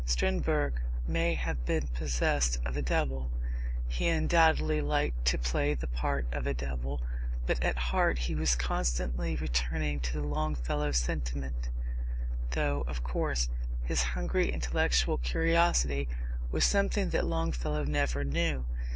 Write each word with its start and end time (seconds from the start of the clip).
Strindberg 0.03 0.81
may 1.07 1.35
have 1.35 1.63
been 1.67 1.85
possessed 1.89 2.57
of 2.65 2.75
a 2.75 2.81
devil; 2.81 3.29
he 3.87 4.07
undoubtedly 4.07 4.81
liked 4.81 5.25
to 5.25 5.37
play 5.37 5.75
the 5.75 5.85
part 5.85 6.25
of 6.31 6.47
a 6.47 6.55
devil; 6.55 7.03
but 7.45 7.61
at 7.63 7.77
heart 7.77 8.17
he 8.17 8.33
was 8.33 8.55
constantly 8.55 9.35
returning 9.35 9.99
to 9.99 10.13
the 10.13 10.25
Longfellow 10.27 10.91
sentiment, 10.91 11.69
though, 12.53 12.83
of 12.87 13.03
course, 13.03 13.47
his 13.83 14.01
hungry 14.17 14.51
intellectual 14.51 15.19
curiosity 15.19 16.09
was 16.49 16.65
something 16.65 17.11
that 17.11 17.23
Longfellow 17.25 17.83
never 17.83 18.23
knew. 18.23 18.65